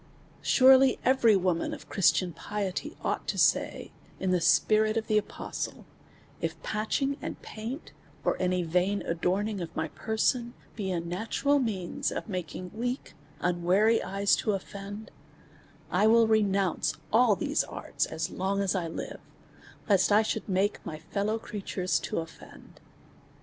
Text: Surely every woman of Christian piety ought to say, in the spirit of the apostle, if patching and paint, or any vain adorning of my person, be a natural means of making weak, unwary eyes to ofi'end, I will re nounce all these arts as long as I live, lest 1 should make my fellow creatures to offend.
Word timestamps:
Surely 0.41 0.97
every 1.05 1.35
woman 1.35 1.75
of 1.75 1.87
Christian 1.87 2.33
piety 2.33 2.97
ought 3.03 3.27
to 3.27 3.37
say, 3.37 3.91
in 4.19 4.31
the 4.31 4.41
spirit 4.41 4.97
of 4.97 5.05
the 5.05 5.19
apostle, 5.19 5.85
if 6.41 6.59
patching 6.63 7.17
and 7.21 7.39
paint, 7.43 7.91
or 8.25 8.35
any 8.41 8.63
vain 8.63 9.03
adorning 9.03 9.61
of 9.61 9.75
my 9.75 9.89
person, 9.89 10.55
be 10.75 10.89
a 10.89 10.99
natural 10.99 11.59
means 11.59 12.11
of 12.11 12.27
making 12.27 12.71
weak, 12.73 13.13
unwary 13.41 14.01
eyes 14.01 14.35
to 14.37 14.49
ofi'end, 14.53 15.09
I 15.91 16.07
will 16.07 16.25
re 16.27 16.41
nounce 16.41 16.97
all 17.13 17.35
these 17.35 17.63
arts 17.65 18.07
as 18.07 18.31
long 18.31 18.59
as 18.59 18.73
I 18.73 18.87
live, 18.87 19.19
lest 19.87 20.09
1 20.09 20.23
should 20.23 20.49
make 20.49 20.83
my 20.83 20.97
fellow 20.97 21.37
creatures 21.37 21.99
to 21.99 22.17
offend. 22.17 22.79